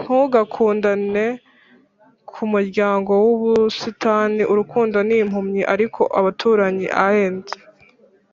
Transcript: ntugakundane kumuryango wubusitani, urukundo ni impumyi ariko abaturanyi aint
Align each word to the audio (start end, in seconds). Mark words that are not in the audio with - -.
ntugakundane 0.00 1.26
kumuryango 2.30 3.10
wubusitani, 3.26 4.42
urukundo 4.52 4.96
ni 5.08 5.16
impumyi 5.22 5.62
ariko 5.74 6.02
abaturanyi 6.18 6.86
aint 7.08 7.48